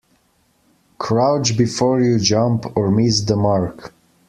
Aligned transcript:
Crouch 0.97 1.55
before 1.55 2.01
you 2.01 2.17
jump 2.17 2.75
or 2.75 2.89
miss 2.89 3.21
the 3.21 3.35
mark. 3.35 3.93